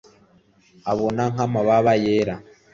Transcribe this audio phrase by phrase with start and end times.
[0.91, 2.35] Abona nkamababa yera